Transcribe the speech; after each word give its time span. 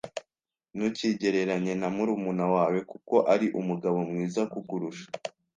Ntukigereranye 0.75 1.73
na 1.81 1.87
murumuna 1.95 2.45
wawe 2.53 2.79
kuko 2.91 3.15
ari 3.33 3.47
umugabo 3.59 3.97
mwiza 4.09 4.41
kukurusha. 4.53 5.07